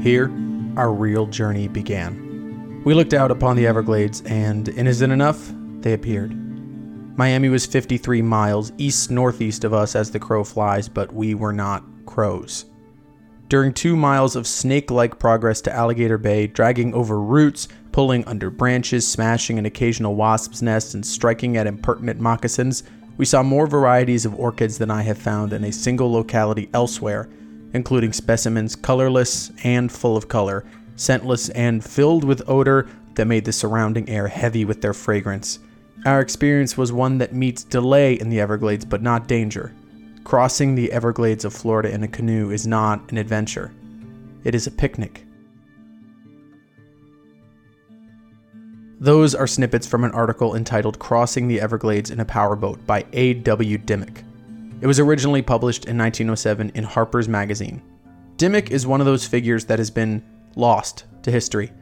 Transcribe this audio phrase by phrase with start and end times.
[0.00, 0.30] Here,
[0.76, 2.82] our real journey began.
[2.84, 6.34] We looked out upon the Everglades, and innocent enough, they appeared.
[7.18, 11.52] Miami was 53 miles east northeast of us as the crow flies, but we were
[11.52, 12.66] not crows.
[13.48, 18.50] During two miles of snake like progress to Alligator Bay, dragging over roots, pulling under
[18.50, 22.84] branches, smashing an occasional wasp's nest, and striking at impertinent moccasins,
[23.16, 27.28] we saw more varieties of orchids than I have found in a single locality elsewhere,
[27.74, 30.64] including specimens colorless and full of color,
[30.96, 35.58] scentless and filled with odor that made the surrounding air heavy with their fragrance.
[36.06, 39.74] Our experience was one that meets delay in the Everglades but not danger.
[40.24, 43.72] Crossing the Everglades of Florida in a canoe is not an adventure,
[44.44, 45.24] it is a picnic.
[49.00, 53.78] Those are snippets from an article entitled Crossing the Everglades in a Powerboat by A.W.
[53.78, 54.24] Dimock.
[54.80, 57.82] It was originally published in 1907 in Harper's Magazine.
[58.36, 60.22] Dimock is one of those figures that has been
[60.54, 61.72] lost to history.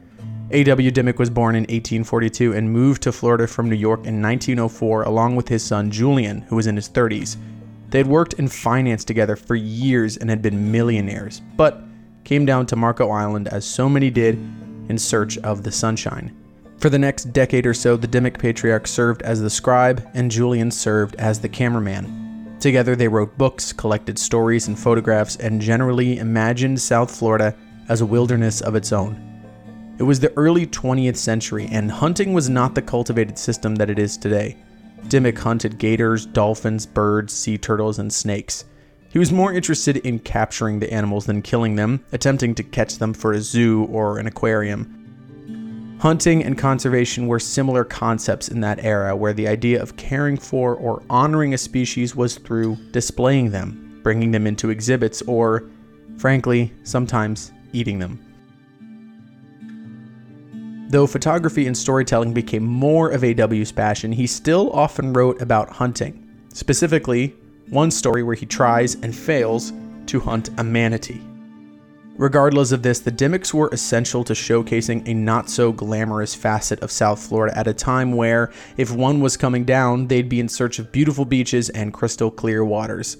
[0.49, 0.89] A.W.
[0.89, 5.35] Dimock was born in 1842 and moved to Florida from New York in 1904 along
[5.35, 7.37] with his son Julian, who was in his 30s.
[7.89, 11.83] They had worked in finance together for years and had been millionaires, but
[12.23, 14.35] came down to Marco Island as so many did
[14.89, 16.35] in search of the sunshine.
[16.79, 20.71] For the next decade or so, the Dimock patriarch served as the scribe, and Julian
[20.71, 22.26] served as the cameraman.
[22.59, 27.55] Together, they wrote books, collected stories and photographs, and generally imagined South Florida
[27.87, 29.23] as a wilderness of its own.
[29.99, 33.99] It was the early 20th century, and hunting was not the cultivated system that it
[33.99, 34.57] is today.
[35.07, 38.65] Dimmock hunted gators, dolphins, birds, sea turtles, and snakes.
[39.09, 43.13] He was more interested in capturing the animals than killing them, attempting to catch them
[43.13, 45.06] for a zoo or an aquarium.
[46.07, 50.73] Hunting and conservation were similar concepts in that era, where the idea of caring for
[50.73, 55.69] or honoring a species was through displaying them, bringing them into exhibits, or,
[56.17, 58.17] frankly, sometimes eating them.
[60.87, 66.25] Though photography and storytelling became more of A.W.'s passion, he still often wrote about hunting.
[66.53, 67.35] Specifically,
[67.67, 69.73] one story where he tries and fails
[70.05, 71.21] to hunt a manatee.
[72.17, 76.89] Regardless of this, the Dimocks were essential to showcasing a not so glamorous facet of
[76.89, 80.79] South Florida at a time where, if one was coming down, they'd be in search
[80.79, 83.17] of beautiful beaches and crystal clear waters.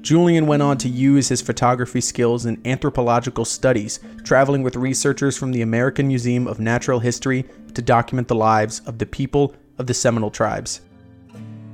[0.00, 5.52] Julian went on to use his photography skills in anthropological studies, traveling with researchers from
[5.52, 7.44] the American Museum of Natural History
[7.74, 10.80] to document the lives of the people of the Seminole tribes.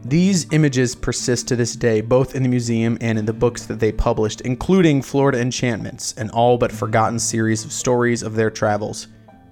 [0.08, 3.80] These images persist to this day, both in the museum and in the books that
[3.80, 9.08] they published, including Florida Enchantments, an all but forgotten series of stories of their travels.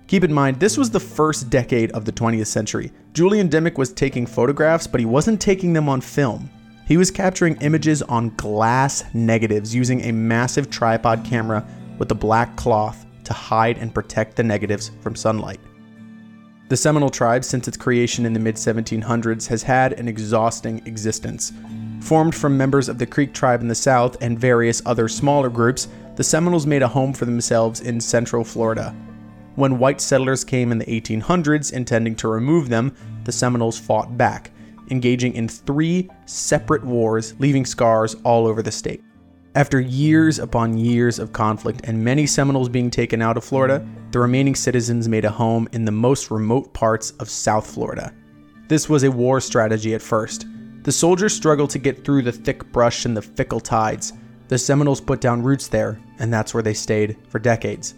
[0.06, 2.92] Keep in mind, this was the first decade of the 20th century.
[3.14, 6.48] Julian Dimock was taking photographs, but he wasn't taking them on film.
[6.86, 11.66] He was capturing images on glass negatives using a massive tripod camera
[11.98, 15.58] with a black cloth to hide and protect the negatives from sunlight.
[16.66, 21.52] The Seminole tribe, since its creation in the mid 1700s, has had an exhausting existence.
[22.00, 25.88] Formed from members of the Creek tribe in the south and various other smaller groups,
[26.16, 28.96] the Seminoles made a home for themselves in central Florida.
[29.56, 34.50] When white settlers came in the 1800s intending to remove them, the Seminoles fought back,
[34.90, 39.04] engaging in three separate wars, leaving scars all over the state.
[39.56, 44.18] After years upon years of conflict and many Seminoles being taken out of Florida, the
[44.18, 48.12] remaining citizens made a home in the most remote parts of South Florida.
[48.66, 50.46] This was a war strategy at first.
[50.82, 54.12] The soldiers struggled to get through the thick brush and the fickle tides.
[54.48, 57.94] The Seminoles put down roots there, and that's where they stayed for decades.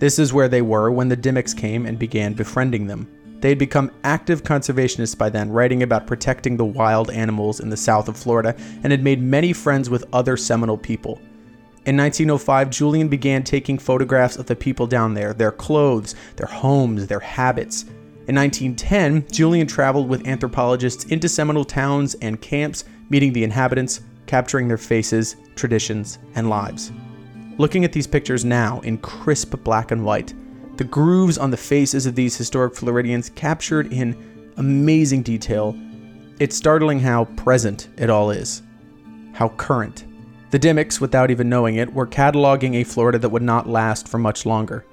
[0.00, 3.08] This is where they were when the Dimocks came and began befriending them.
[3.42, 7.76] They had become active conservationists by then, writing about protecting the wild animals in the
[7.76, 8.54] south of Florida,
[8.84, 11.20] and had made many friends with other Seminole people.
[11.84, 17.08] In 1905, Julian began taking photographs of the people down there, their clothes, their homes,
[17.08, 17.82] their habits.
[18.28, 24.68] In 1910, Julian traveled with anthropologists into Seminole towns and camps, meeting the inhabitants, capturing
[24.68, 26.92] their faces, traditions, and lives.
[27.58, 30.32] Looking at these pictures now in crisp black and white,
[30.76, 35.76] the grooves on the faces of these historic Floridians captured in amazing detail.
[36.38, 38.62] It's startling how present it all is,
[39.32, 40.04] how current.
[40.50, 44.18] The Dimocks, without even knowing it, were cataloging a Florida that would not last for
[44.18, 44.84] much longer.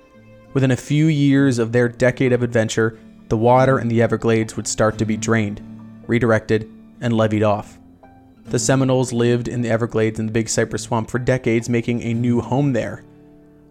[0.54, 2.98] Within a few years of their decade of adventure,
[3.30, 5.62] the water in the Everglades would start to be drained,
[6.08, 6.72] redirected,
[7.02, 7.78] and leveed off.
[8.46, 12.14] The Seminoles lived in the Everglades and the Big Cypress Swamp for decades, making a
[12.14, 13.04] new home there.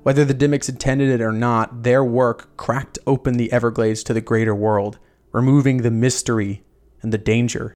[0.02, 4.20] Whether the Dimocks intended it or not, their work cracked open the Everglades to the
[4.20, 4.98] greater world,
[5.32, 6.64] removing the mystery
[7.02, 7.74] and the danger.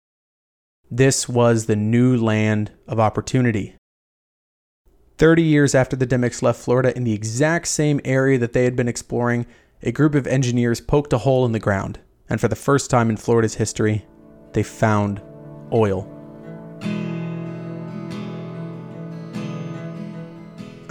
[0.91, 3.77] This was the new land of opportunity.
[5.19, 8.77] 30 years after the Dimocks left Florida in the exact same area that they had
[8.77, 9.47] been exploring,
[9.83, 13.11] a group of engineers poked a hole in the ground, and for the first time
[13.11, 14.07] in Florida's history,
[14.53, 15.23] they found
[15.73, 16.12] oil.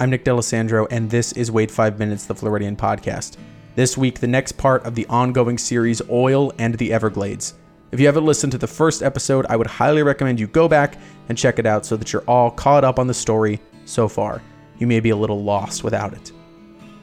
[0.02, 3.38] I'm Nick D'Alessandro, and this is Wait 5 Minutes, the Floridian podcast.
[3.76, 7.54] This week, the next part of the ongoing series, Oil and the Everglades.
[7.92, 10.98] If you haven't listened to the first episode, I would highly recommend you go back
[11.30, 14.42] and check it out so that you're all caught up on the story so far.
[14.80, 16.32] You may be a little lost without it.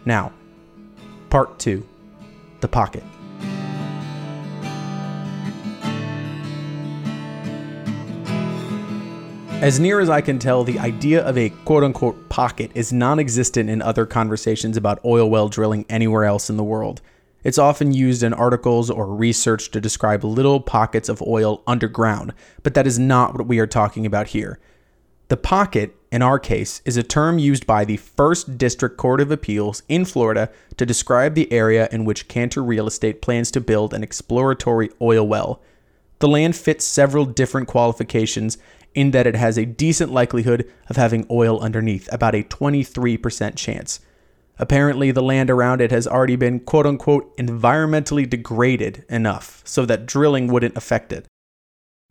[0.05, 0.33] Now,
[1.31, 1.87] part two
[2.63, 3.05] The Pocket.
[9.61, 13.19] As near as I can tell, the idea of a quote unquote pocket is non
[13.19, 17.01] existent in other conversations about oil well drilling anywhere else in the world.
[17.43, 22.75] It's often used in articles or research to describe little pockets of oil underground, but
[22.75, 24.61] that is not what we are talking about here.
[25.27, 29.33] The pocket, in our case, is a term used by the First District Court of
[29.33, 33.93] Appeals in Florida to describe the area in which Kanter Real Estate plans to build
[33.93, 35.61] an exploratory oil well.
[36.21, 38.59] The land fits several different qualifications
[38.95, 44.01] in that it has a decent likelihood of having oil underneath, about a 23% chance.
[44.59, 50.07] Apparently, the land around it has already been quote unquote environmentally degraded enough so that
[50.07, 51.27] drilling wouldn't affect it.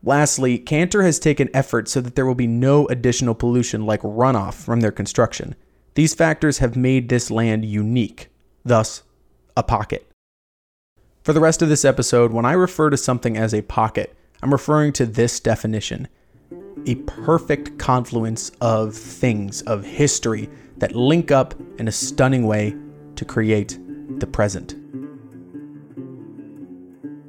[0.04, 4.54] Lastly, Kanter has taken efforts so that there will be no additional pollution like runoff
[4.54, 5.56] from their construction.
[5.96, 8.30] These factors have made this land unique,
[8.64, 9.04] thus,
[9.58, 10.08] a pocket.
[11.24, 14.52] For the rest of this episode, when I refer to something as a pocket, I'm
[14.52, 16.08] referring to this definition
[16.88, 22.76] a perfect confluence of things, of history, that link up in a stunning way
[23.16, 23.78] to create
[24.20, 24.76] the present.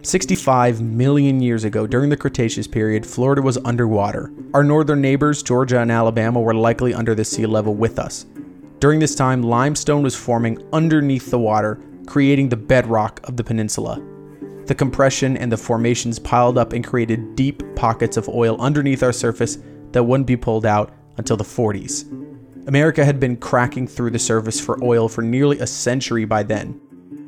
[0.03, 4.33] 65 million years ago, during the Cretaceous period, Florida was underwater.
[4.55, 8.25] Our northern neighbors, Georgia and Alabama, were likely under the sea level with us.
[8.79, 14.01] During this time, limestone was forming underneath the water, creating the bedrock of the peninsula.
[14.69, 19.15] The compression and the formations piled up and created deep pockets of oil underneath our
[19.15, 19.57] surface
[19.93, 22.05] that wouldn't be pulled out until the 40s.
[22.69, 26.79] America had been cracking through the surface for oil for nearly a century by then.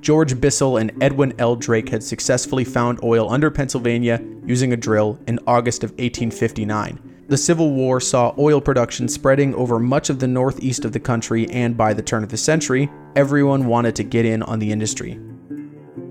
[0.02, 1.56] George Bissell and Edwin L.
[1.56, 7.24] Drake had successfully found oil under Pennsylvania using a drill in August of 1859.
[7.28, 11.48] The Civil War saw oil production spreading over much of the northeast of the country,
[11.48, 15.18] and by the turn of the century, everyone wanted to get in on the industry.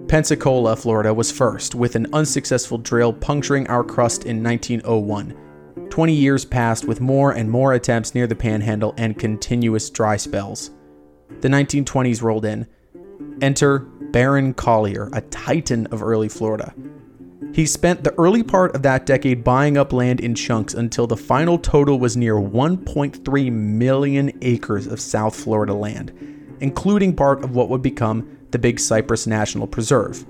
[0.10, 5.38] Pensacola, Florida was first, with an unsuccessful drill puncturing our crust in 1901.
[5.92, 10.72] 20 years passed with more and more attempts near the panhandle and continuous dry spells.
[11.42, 12.66] The 1920s rolled in.
[13.40, 13.80] Enter
[14.12, 16.74] Barron Collier, a titan of early Florida.
[17.54, 21.18] He spent the early part of that decade buying up land in chunks until the
[21.18, 26.12] final total was near 1.3 million acres of South Florida land,
[26.62, 30.26] including part of what would become the Big Cypress National Preserve.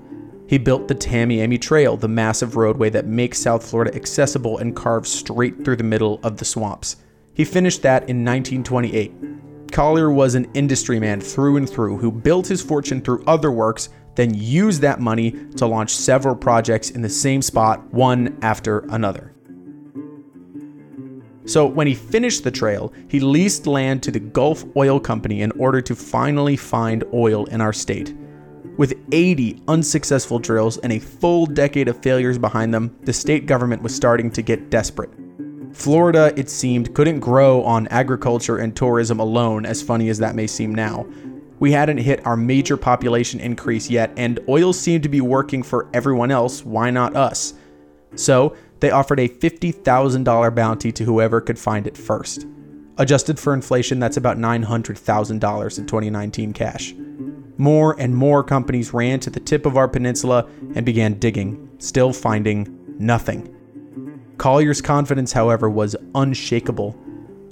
[0.46, 5.10] He built the Tamiami Trail, the massive roadway that makes South Florida accessible and carves
[5.10, 6.96] straight through the middle of the swamps.
[7.34, 9.70] He finished that in 1928.
[9.70, 13.90] Collier was an industry man through and through who built his fortune through other works,
[14.16, 19.29] then used that money to launch several projects in the same spot, one after another.
[21.50, 25.50] So, when he finished the trail, he leased land to the Gulf Oil Company in
[25.58, 28.14] order to finally find oil in our state.
[28.76, 33.82] With 80 unsuccessful drills and a full decade of failures behind them, the state government
[33.82, 35.10] was starting to get desperate.
[35.72, 40.46] Florida, it seemed, couldn't grow on agriculture and tourism alone, as funny as that may
[40.46, 41.04] seem now.
[41.58, 45.88] We hadn't hit our major population increase yet, and oil seemed to be working for
[45.94, 47.54] everyone else, why not us?
[48.14, 52.46] So, they offered a $50,000 bounty to whoever could find it first.
[52.98, 56.94] Adjusted for inflation, that's about $900,000 in 2019 cash.
[57.56, 62.12] More and more companies ran to the tip of our peninsula and began digging, still
[62.12, 63.54] finding nothing.
[64.38, 66.92] Collier's confidence, however, was unshakable.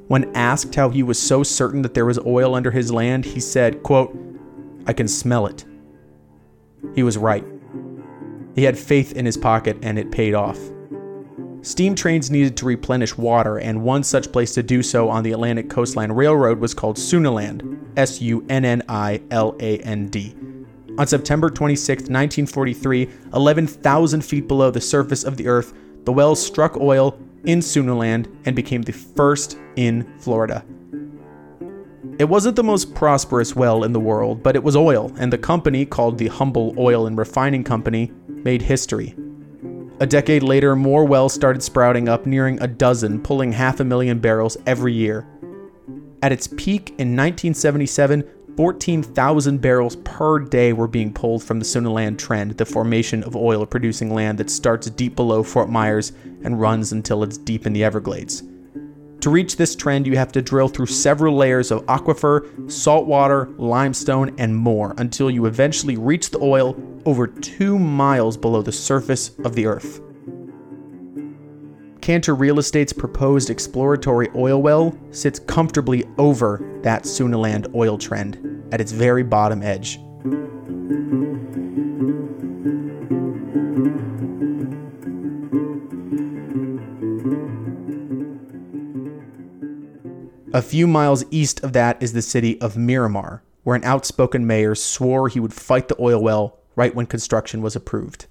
[0.08, 3.40] When asked how he was so certain that there was oil under his land, he
[3.40, 4.16] said, quote,
[4.86, 5.66] I can smell it.
[6.94, 7.44] He was right.
[8.54, 10.58] He had faith in his pocket and it paid off.
[11.68, 15.32] Steam trains needed to replenish water, and one such place to do so on the
[15.32, 20.34] Atlantic Coastline Railroad was called Sunniland, S U N N I L A N D.
[20.96, 26.74] On September 26, 1943, 11,000 feet below the surface of the Earth, the well struck
[26.78, 30.64] oil in Sunniland and became the first in Florida.
[32.18, 35.36] It wasn't the most prosperous well in the world, but it was oil, and the
[35.36, 39.14] company, called the Humble Oil and Refining Company, made history.
[40.00, 44.20] A decade later, more wells started sprouting up, nearing a dozen, pulling half a million
[44.20, 45.26] barrels every year.
[46.22, 48.24] At its peak in 1977,
[48.56, 53.66] 14,000 barrels per day were being pulled from the Sunniland Trend, the formation of oil
[53.66, 56.12] producing land that starts deep below Fort Myers
[56.44, 58.44] and runs until it's deep in the Everglades.
[59.20, 64.34] To reach this trend, you have to drill through several layers of aquifer, saltwater, limestone,
[64.38, 69.56] and more until you eventually reach the oil over two miles below the surface of
[69.56, 70.00] the Earth.
[72.00, 78.80] Kanter Real Estate's proposed exploratory oil well sits comfortably over that Sunniland oil trend at
[78.80, 79.98] its very bottom edge.
[90.58, 94.74] A few miles east of that is the city of Miramar, where an outspoken mayor
[94.74, 98.26] swore he would fight the oil well right when construction was approved.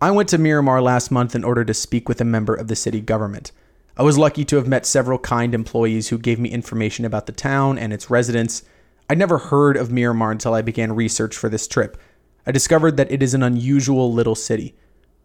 [0.00, 2.74] I went to Miramar last month in order to speak with a member of the
[2.74, 3.52] city government.
[3.96, 7.32] I was lucky to have met several kind employees who gave me information about the
[7.32, 8.64] town and its residents.
[9.08, 11.96] I'd never heard of Miramar until I began research for this trip.
[12.48, 14.74] I discovered that it is an unusual little city.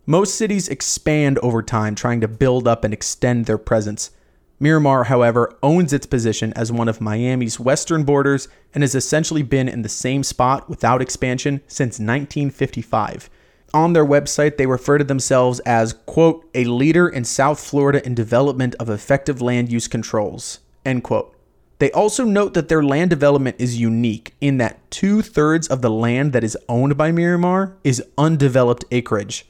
[0.05, 4.11] Most cities expand over time, trying to build up and extend their presence.
[4.59, 9.67] Miramar, however, owns its position as one of Miami's western borders and has essentially been
[9.67, 13.29] in the same spot without expansion since 1955.
[13.73, 18.15] On their website, they refer to themselves as, quote, a leader in South Florida in
[18.15, 21.35] development of effective land use controls, end quote.
[21.79, 25.89] They also note that their land development is unique in that two thirds of the
[25.89, 29.45] land that is owned by Miramar is undeveloped acreage.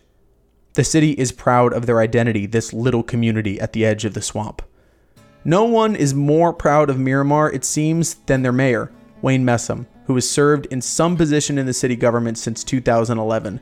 [0.74, 4.24] The city is proud of their identity, this little community at the edge of the
[4.24, 4.64] swamp.
[5.48, 10.16] No one is more proud of Miramar, it seems, than their mayor, Wayne Messam, who
[10.16, 13.62] has served in some position in the city government since 2011.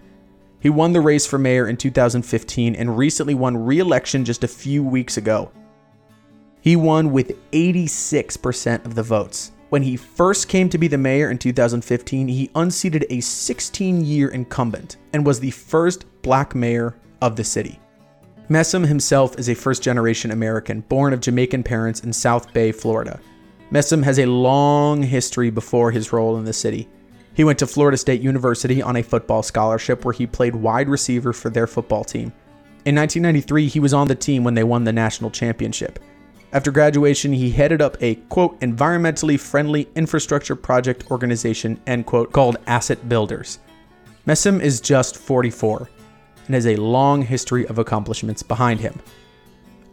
[0.62, 4.48] He won the race for mayor in 2015 and recently won re election just a
[4.48, 5.52] few weeks ago.
[6.62, 9.52] He won with 86% of the votes.
[9.68, 14.30] When he first came to be the mayor in 2015, he unseated a 16 year
[14.30, 17.78] incumbent and was the first black mayor of the city.
[18.54, 23.20] Messam himself is a first generation American born of Jamaican parents in South Bay, Florida.
[23.72, 26.88] Messam has a long history before his role in the city.
[27.34, 31.34] He went to Florida State University on a football scholarship where he played wide receiver
[31.34, 32.32] for their football team.
[32.86, 35.98] In 1993, he was on the team when they won the national championship.
[36.52, 42.58] After graduation, he headed up a quote environmentally friendly infrastructure project organization end quote called
[42.68, 43.58] Asset Builders.
[44.28, 45.90] Messam is just 44
[46.46, 49.00] and has a long history of accomplishments behind him.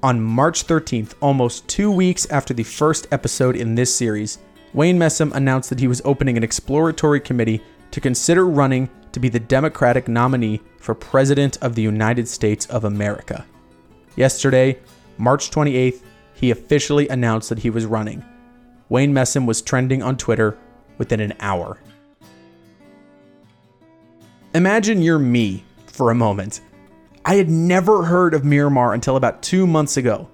[0.03, 4.39] On March 13th, almost two weeks after the first episode in this series,
[4.73, 9.29] Wayne Messam announced that he was opening an exploratory committee to consider running to be
[9.29, 13.45] the Democratic nominee for President of the United States of America.
[14.17, 14.79] Yesterday,
[15.19, 16.03] March 28th,
[16.35, 18.25] he officially announced that he was running.
[18.89, 20.57] Wayne Messam was trending on Twitter
[20.99, 21.79] within an hour.
[24.55, 25.65] Imagine you're me
[26.01, 26.63] for a moment.
[27.27, 30.31] I had never heard of Miramar until about two months ago.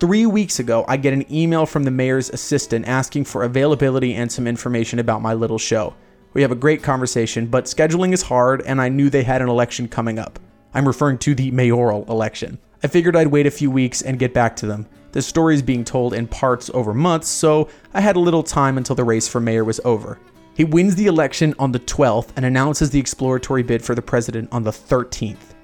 [0.00, 4.32] Three weeks ago, I get an email from the mayor's assistant asking for availability and
[4.32, 5.92] some information about my little show.
[6.32, 9.50] We have a great conversation, but scheduling is hard, and I knew they had an
[9.50, 10.38] election coming up.
[10.72, 12.58] I'm referring to the mayoral election.
[12.82, 14.86] I figured I'd wait a few weeks and get back to them.
[15.12, 18.78] The story is being told in parts over months, so I had a little time
[18.78, 20.18] until the race for mayor was over.
[20.56, 24.48] He wins the election on the 12th and announces the exploratory bid for the president
[24.52, 25.54] on the 13th.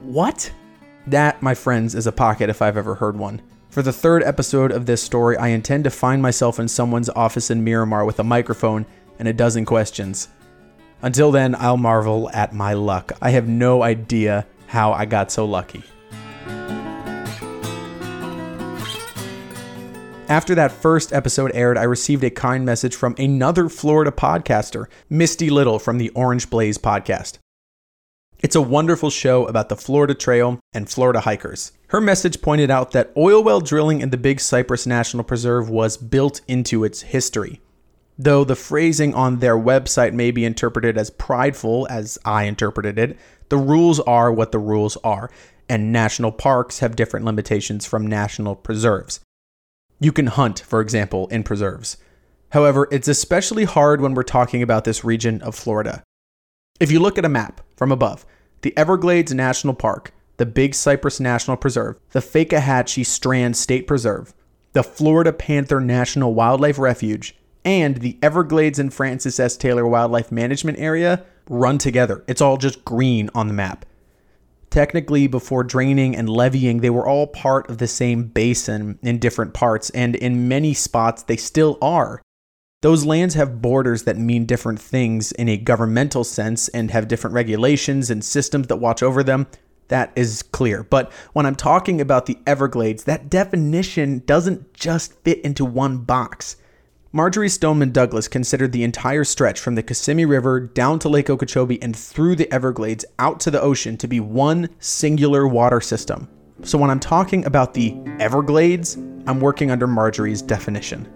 [0.00, 0.50] What?
[1.06, 3.42] That, my friends, is a pocket if I've ever heard one.
[3.68, 7.52] For the third episode of this story, I intend to find myself in someone's office
[7.52, 8.86] in Miramar with a microphone
[9.20, 10.26] and a dozen questions.
[11.00, 13.12] Until then, I'll marvel at my luck.
[13.22, 15.84] I have no idea how I got so lucky.
[20.30, 25.50] After that first episode aired, I received a kind message from another Florida podcaster, Misty
[25.50, 27.38] Little from the Orange Blaze podcast.
[28.38, 31.72] It's a wonderful show about the Florida Trail and Florida hikers.
[31.88, 35.96] Her message pointed out that oil well drilling in the Big Cypress National Preserve was
[35.96, 37.60] built into its history.
[38.16, 43.18] Though the phrasing on their website may be interpreted as prideful, as I interpreted it,
[43.48, 45.28] the rules are what the rules are,
[45.68, 49.18] and national parks have different limitations from national preserves.
[50.02, 51.98] You can hunt, for example, in preserves.
[52.52, 56.02] However, it's especially hard when we're talking about this region of Florida.
[56.80, 58.24] If you look at a map from above,
[58.62, 64.32] the Everglades National Park, the Big Cypress National Preserve, the Fakahatchee Strand State Preserve,
[64.72, 69.54] the Florida Panther National Wildlife Refuge, and the Everglades and Francis S.
[69.58, 72.24] Taylor Wildlife Management Area run together.
[72.26, 73.84] It's all just green on the map.
[74.70, 79.52] Technically, before draining and leveeing, they were all part of the same basin in different
[79.52, 82.22] parts, and in many spots, they still are.
[82.82, 87.34] Those lands have borders that mean different things in a governmental sense and have different
[87.34, 89.48] regulations and systems that watch over them.
[89.88, 90.84] That is clear.
[90.84, 96.56] But when I'm talking about the Everglades, that definition doesn't just fit into one box.
[97.12, 101.82] Marjory Stoneman Douglas considered the entire stretch from the Kissimmee River down to Lake Okeechobee
[101.82, 106.28] and through the Everglades out to the ocean to be one singular water system.
[106.62, 108.94] So when I'm talking about the Everglades,
[109.26, 111.08] I'm working under Marjory's definition.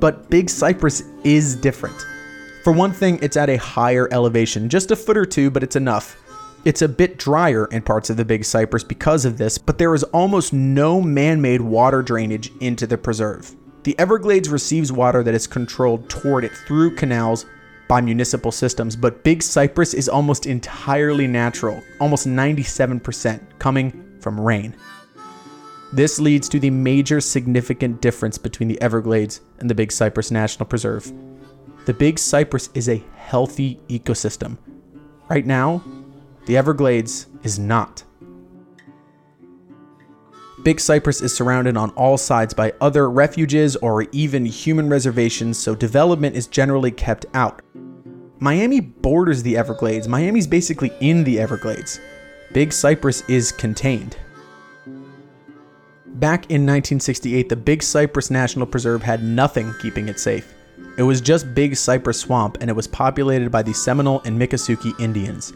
[0.00, 2.06] But Big Cypress is different.
[2.64, 5.76] For one thing, it's at a higher elevation, just a foot or two, but it's
[5.76, 6.16] enough.
[6.62, 9.94] It's a bit drier in parts of the Big Cypress because of this, but there
[9.94, 13.56] is almost no man made water drainage into the preserve.
[13.84, 17.46] The Everglades receives water that is controlled toward it through canals
[17.88, 24.76] by municipal systems, but Big Cypress is almost entirely natural, almost 97% coming from rain.
[25.94, 30.66] This leads to the major significant difference between the Everglades and the Big Cypress National
[30.66, 31.10] Preserve.
[31.86, 34.58] The Big Cypress is a healthy ecosystem.
[35.30, 35.82] Right now,
[36.46, 38.04] the Everglades is not.
[40.62, 45.74] Big Cypress is surrounded on all sides by other refuges or even human reservations, so
[45.74, 47.62] development is generally kept out.
[48.40, 50.06] Miami borders the Everglades.
[50.06, 51.98] Miami's basically in the Everglades.
[52.52, 54.16] Big Cypress is contained.
[56.06, 60.52] Back in 1968, the Big Cypress National Preserve had nothing keeping it safe.
[60.98, 64.98] It was just Big Cypress Swamp, and it was populated by the Seminole and Miccosukee
[65.00, 65.54] Indians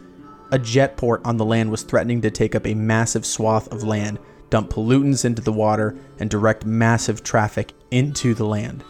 [0.55, 3.83] a jet port on the land was threatening to take up a massive swath of
[3.83, 4.21] land,
[4.51, 8.85] dump pollutants into the water, and direct massive traffic into the land.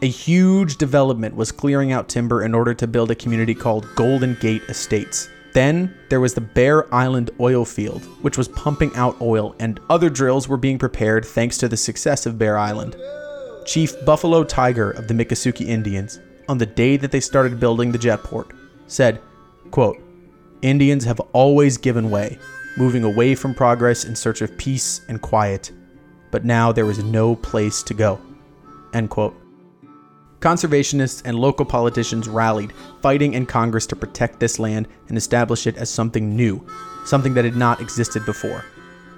[0.00, 4.36] A huge development was clearing out timber in order to build a community called Golden
[4.40, 5.28] Gate Estates.
[5.54, 10.08] Then there was the Bear Island oil field, which was pumping out oil, and other
[10.08, 12.94] drills were being prepared thanks to the success of Bear Island.
[13.64, 17.98] Chief Buffalo Tiger of the Miccosukee Indians, on the day that they started building the
[17.98, 18.52] jetport,
[18.86, 19.20] said,
[19.72, 20.00] quote,
[20.62, 22.38] Indians have always given way,
[22.76, 25.70] moving away from progress in search of peace and quiet,
[26.30, 28.20] but now there is no place to go.
[28.92, 29.36] End quote.
[30.40, 35.76] Conservationists and local politicians rallied, fighting in Congress to protect this land and establish it
[35.76, 36.64] as something new,
[37.04, 38.64] something that had not existed before.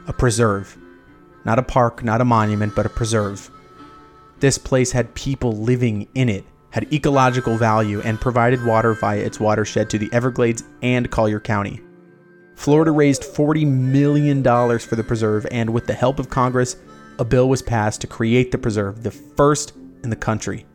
[0.06, 0.76] A preserve.
[1.44, 3.50] Not a park, not a monument, but a preserve.
[4.40, 6.44] This place had people living in it,
[6.78, 11.80] had ecological value, and provided water via its watershed to the Everglades and Collier County.
[12.54, 16.76] Florida raised $40 million for the preserve, and with the help of Congress,
[17.18, 19.72] a bill was passed to create the preserve, the first
[20.04, 20.66] in the country.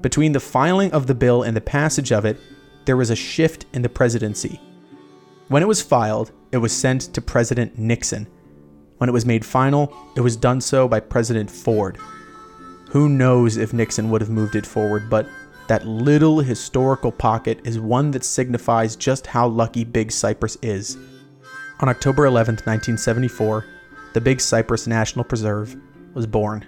[0.00, 2.38] Between the filing of the bill and the passage of it,
[2.86, 4.58] there was a shift in the presidency.
[5.48, 8.26] When it was filed, it was sent to President Nixon.
[8.96, 11.98] When it was made final, it was done so by President Ford.
[12.90, 15.26] Who knows if Nixon would have moved it forward, but
[15.66, 20.96] that little historical pocket is one that signifies just how lucky Big Cypress is.
[21.80, 23.66] On October 11, 1974,
[24.14, 25.76] the Big Cypress National Preserve
[26.14, 26.64] was born.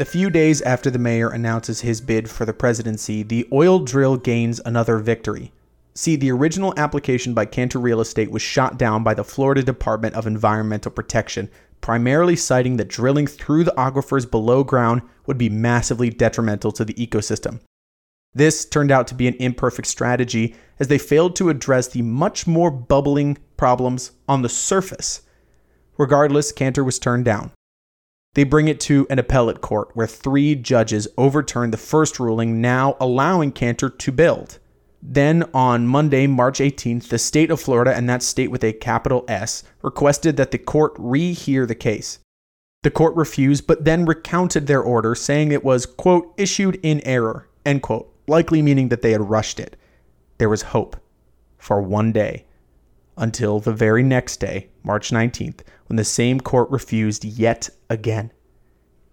[0.00, 4.16] A few days after the mayor announces his bid for the presidency, the oil drill
[4.16, 5.52] gains another victory.
[5.94, 10.16] See, the original application by Kanter Real Estate was shot down by the Florida Department
[10.16, 11.48] of Environmental Protection
[11.84, 16.94] primarily citing that drilling through the aquifers below ground would be massively detrimental to the
[16.94, 17.60] ecosystem.
[18.32, 22.46] This turned out to be an imperfect strategy as they failed to address the much
[22.46, 25.20] more bubbling problems on the surface.
[25.98, 27.50] Regardless, Kanter was turned down.
[28.32, 32.96] They bring it to an appellate court where three judges overturned the first ruling, now
[32.98, 34.58] allowing Kanter to build.
[35.06, 39.26] Then on Monday, March 18th, the state of Florida, and that state with a capital
[39.28, 42.20] S, requested that the court rehear the case.
[42.82, 47.48] The court refused, but then recounted their order, saying it was, quote, issued in error,
[47.66, 49.76] end quote, likely meaning that they had rushed it.
[50.38, 50.96] There was hope
[51.58, 52.46] for one day
[53.18, 58.32] until the very next day, March 19th, when the same court refused yet again.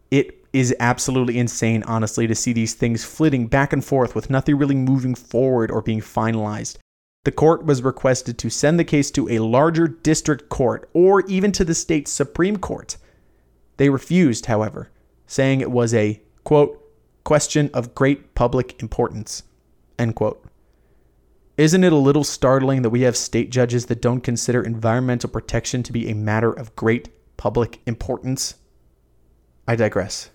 [0.09, 4.57] It is absolutely insane, honestly, to see these things flitting back and forth with nothing
[4.57, 6.77] really moving forward or being finalized.
[7.23, 11.51] The court was requested to send the case to a larger district court or even
[11.53, 12.97] to the state Supreme Court.
[13.77, 14.89] They refused, however,
[15.27, 16.77] saying it was a, quote,
[17.23, 19.43] question of great public importance,
[19.99, 20.43] end quote.
[21.57, 25.83] Isn't it a little startling that we have state judges that don't consider environmental protection
[25.83, 28.55] to be a matter of great public importance?
[29.67, 30.31] I digress.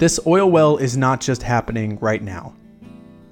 [0.00, 2.54] This oil well is not just happening right now.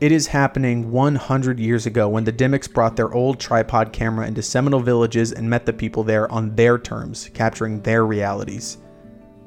[0.02, 4.42] It is happening 100 years ago when the Dimocks brought their old tripod camera into
[4.42, 8.76] Seminole villages and met the people there on their terms, capturing their realities.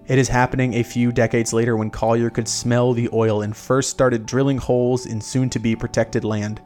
[0.08, 3.92] It is happening a few decades later when Collier could smell the oil and first
[3.92, 6.60] started drilling holes in soon to be protected land.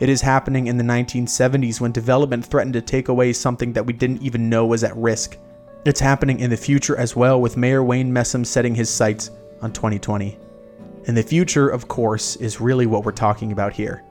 [0.00, 3.92] It is happening in the 1970s when development threatened to take away something that we
[3.92, 5.38] didn't even know was at risk.
[5.84, 9.30] It's happening in the future as well, with Mayor Wayne Messam setting his sights
[9.62, 10.38] on 2020.
[11.06, 14.02] And the future, of course, is really what we're talking about here.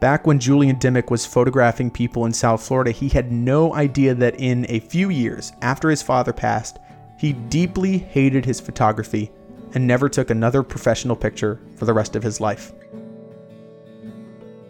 [0.00, 4.40] Back when Julian Dimock was photographing people in South Florida, he had no idea that
[4.40, 6.78] in a few years after his father passed,
[7.18, 9.30] he deeply hated his photography
[9.74, 12.72] and never took another professional picture for the rest of his life.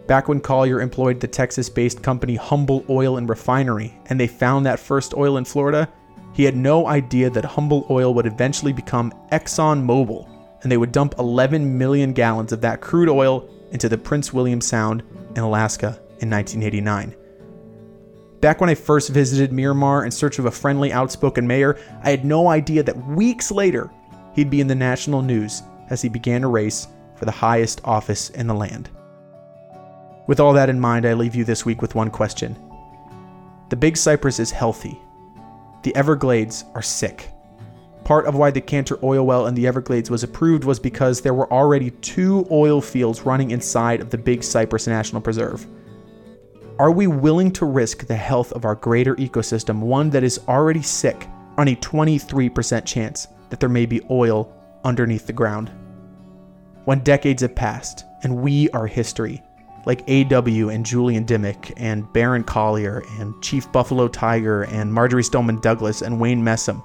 [0.05, 4.65] Back when Collier employed the Texas based company Humble Oil and Refinery, and they found
[4.65, 5.89] that first oil in Florida,
[6.33, 10.27] he had no idea that Humble Oil would eventually become Exxon Mobil,
[10.61, 14.61] and they would dump 11 million gallons of that crude oil into the Prince William
[14.61, 15.03] Sound
[15.35, 17.15] in Alaska in 1989.
[18.41, 22.25] Back when I first visited Miramar in search of a friendly, outspoken mayor, I had
[22.25, 23.89] no idea that weeks later
[24.33, 28.31] he'd be in the national news as he began a race for the highest office
[28.31, 28.89] in the land.
[30.27, 32.57] With all that in mind, I leave you this week with one question.
[33.69, 34.99] The Big Cypress is healthy,
[35.83, 37.29] the Everglades are sick.
[38.03, 41.33] Part of why the Kanter oil well in the Everglades was approved was because there
[41.33, 45.65] were already two oil fields running inside of the Big Cypress National Preserve.
[46.79, 50.81] Are we willing to risk the health of our greater ecosystem, one that is already
[50.81, 54.51] sick, on a 23% chance that there may be oil
[54.83, 55.71] underneath the ground?
[56.85, 59.41] When decades have passed and we are history,
[59.85, 60.69] like A.W.
[60.69, 66.19] and Julian Dimock and Barron Collier and Chief Buffalo Tiger and Marjory Stoneman Douglas and
[66.19, 66.81] Wayne Messam,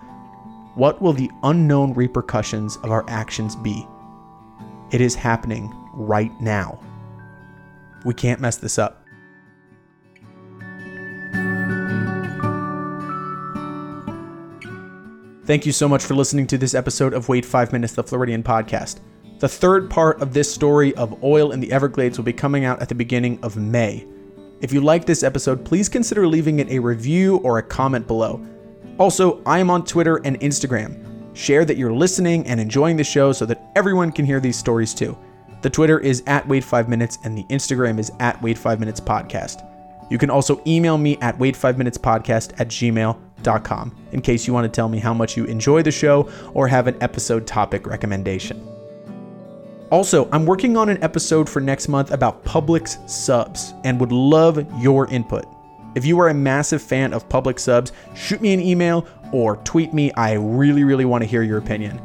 [0.74, 3.87] what will the unknown repercussions of our actions be?
[4.90, 6.80] It is happening right now.
[8.04, 9.04] We can't mess this up.
[15.44, 18.42] Thank you so much for listening to this episode of Wait 5 Minutes, the Floridian
[18.42, 19.00] podcast.
[19.38, 22.83] The third part of this story of oil in the Everglades will be coming out
[22.83, 24.05] at the beginning of May.
[24.61, 28.44] If you like this episode, please consider leaving it a review or a comment below.
[28.98, 31.37] Also, I am on Twitter and Instagram.
[31.37, 34.92] Share that you're listening and enjoying the show so that everyone can hear these stories
[34.92, 35.16] too.
[35.62, 39.01] The Twitter is at Wait 5 Minutes and the Instagram is at Wait 5 Minutes
[39.01, 39.64] Podcast.
[40.11, 44.88] You can also email me at wait5minutespodcast at gmail.com in case you want to tell
[44.88, 48.78] me how much you enjoy the show or have an episode topic recommendation.
[49.90, 54.66] Also, I'm working on an episode for next month about Publix subs and would love
[54.83, 55.46] your input.
[55.94, 59.94] If you are a massive fan of Publix subs, shoot me an email or tweet
[59.94, 60.12] me.
[60.12, 62.03] I really, really want to hear your opinion.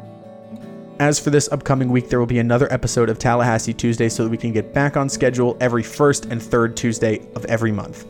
[0.98, 4.30] As for this upcoming week, there will be another episode of Tallahassee Tuesday so that
[4.30, 8.06] we can get back on schedule every first and third Tuesday of every month.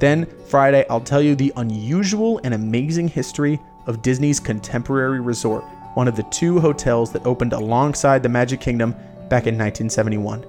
[0.00, 6.08] Then, Friday, I'll tell you the unusual and amazing history of Disney's Contemporary Resort one
[6.08, 8.92] of the two hotels that opened alongside the Magic Kingdom
[9.28, 10.44] back in 1971.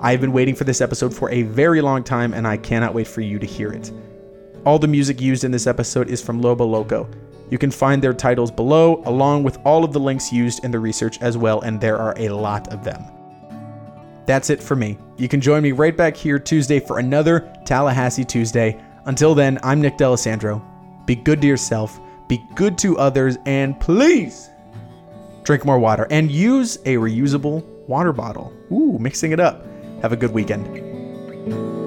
[0.00, 3.06] I've been waiting for this episode for a very long time, and I cannot wait
[3.06, 3.92] for you to hear it.
[4.64, 7.08] All the music used in this episode is from Lobo Loco.
[7.50, 10.78] You can find their titles below, along with all of the links used in the
[10.78, 13.04] research as well, and there are a lot of them.
[14.26, 14.96] That's it for me.
[15.16, 18.80] You can join me right back here Tuesday for another Tallahassee Tuesday.
[19.06, 20.62] Until then, I'm Nick D'Alessandro.
[21.04, 21.98] Be good to yourself,
[22.28, 24.50] be good to others, and please
[25.42, 28.52] drink more water, and use a reusable water bottle.
[28.70, 29.66] Ooh, mixing it up.
[30.02, 31.79] Have a good weekend.